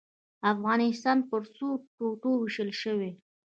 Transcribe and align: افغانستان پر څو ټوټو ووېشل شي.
افغانستان 0.51 1.17
پر 1.29 1.41
څو 1.55 1.67
ټوټو 1.95 2.29
ووېشل 2.37 2.69
شي. 2.81 3.09